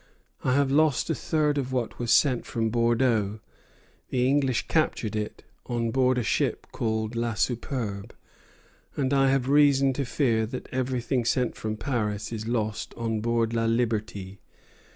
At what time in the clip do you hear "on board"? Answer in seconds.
5.67-6.17, 12.97-13.53